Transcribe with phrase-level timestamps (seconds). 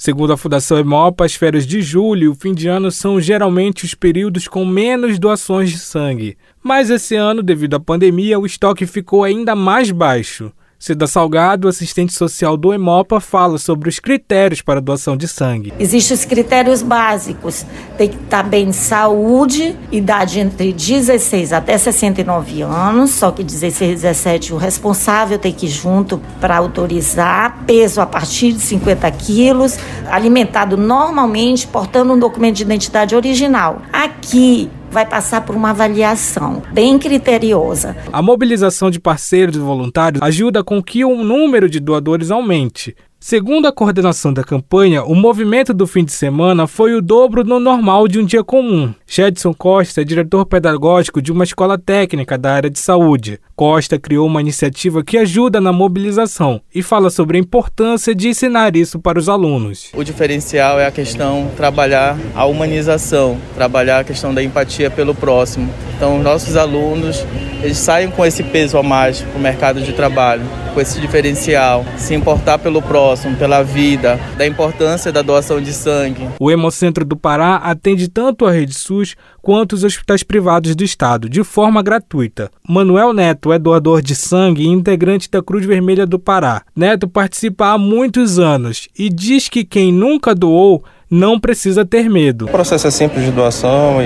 [0.00, 3.84] Segundo a Fundação Hemopa, as férias de julho e o fim de ano são geralmente
[3.84, 6.38] os períodos com menos doações de sangue.
[6.62, 10.50] Mas esse ano, devido à pandemia, o estoque ficou ainda mais baixo.
[10.82, 15.74] Cida Salgado, assistente social do Hemopa, fala sobre os critérios para doação de sangue.
[15.78, 17.66] Existem os critérios básicos.
[17.98, 23.90] Tem que estar bem de saúde, idade entre 16 até 69 anos, só que 16
[23.90, 29.10] e 17 o responsável tem que ir junto para autorizar, peso a partir de 50
[29.10, 29.76] quilos,
[30.10, 33.82] alimentado normalmente, portando um documento de identidade original.
[33.92, 37.96] Aqui vai passar por uma avaliação bem criteriosa.
[38.12, 42.94] A mobilização de parceiros e voluntários ajuda com que o número de doadores aumente.
[43.22, 47.60] Segundo a coordenação da campanha, o movimento do fim de semana foi o dobro do
[47.60, 48.94] normal de um dia comum.
[49.06, 53.38] Shedson Costa é diretor pedagógico de uma escola técnica da área de saúde.
[53.54, 58.74] Costa criou uma iniciativa que ajuda na mobilização e fala sobre a importância de ensinar
[58.74, 59.90] isso para os alunos.
[59.94, 65.70] O diferencial é a questão trabalhar a humanização, trabalhar a questão da empatia pelo próximo.
[65.94, 67.22] Então, nossos alunos
[67.62, 71.84] eles saem com esse peso a mais para o mercado de trabalho, com esse diferencial,
[71.96, 76.28] se importar pelo próximo, pela vida, da importância da doação de sangue.
[76.38, 81.28] O Hemocentro do Pará atende tanto a Rede SUS quanto os hospitais privados do estado,
[81.28, 82.50] de forma gratuita.
[82.68, 86.62] Manuel Neto é doador de sangue e integrante da Cruz Vermelha do Pará.
[86.74, 92.44] Neto participa há muitos anos e diz que quem nunca doou não precisa ter medo.
[92.44, 94.00] O processo é simples de doação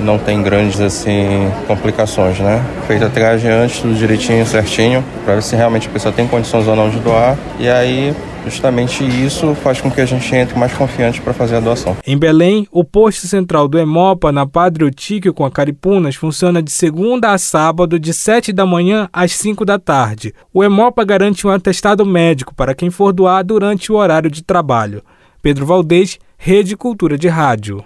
[0.00, 2.64] e não tem grandes assim complicações, né?
[2.86, 6.66] Feita a triagem antes, tudo direitinho, certinho, para ver se realmente a pessoa tem condições
[6.66, 7.36] ou não de doar.
[7.58, 11.60] E aí Justamente isso faz com que a gente entre mais confiante para fazer a
[11.60, 11.96] doação.
[12.06, 16.70] Em Belém, o posto central do Hemopa, na Padre Otíquio com a Caripunas, funciona de
[16.70, 20.34] segunda a sábado, de 7 da manhã às 5 da tarde.
[20.52, 25.02] O Hemopa garante um atestado médico para quem for doar durante o horário de trabalho.
[25.42, 27.84] Pedro Valdez, Rede Cultura de Rádio.